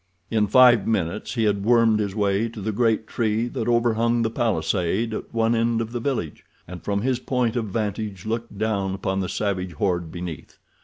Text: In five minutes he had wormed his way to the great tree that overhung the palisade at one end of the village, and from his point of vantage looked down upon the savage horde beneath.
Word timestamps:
In 0.31 0.47
five 0.47 0.87
minutes 0.87 1.35
he 1.35 1.43
had 1.43 1.63
wormed 1.63 1.99
his 1.99 2.15
way 2.15 2.49
to 2.49 2.59
the 2.59 2.71
great 2.71 3.05
tree 3.05 3.47
that 3.49 3.67
overhung 3.67 4.23
the 4.23 4.31
palisade 4.31 5.13
at 5.13 5.31
one 5.31 5.53
end 5.53 5.79
of 5.79 5.91
the 5.91 5.99
village, 5.99 6.43
and 6.67 6.83
from 6.83 7.03
his 7.03 7.19
point 7.19 7.55
of 7.55 7.65
vantage 7.65 8.25
looked 8.25 8.57
down 8.57 8.95
upon 8.95 9.19
the 9.19 9.29
savage 9.29 9.73
horde 9.73 10.11
beneath. 10.11 10.57